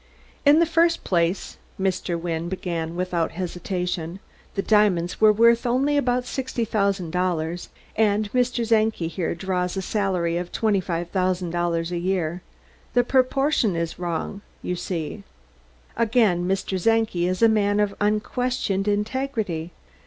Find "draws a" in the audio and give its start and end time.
9.35-9.81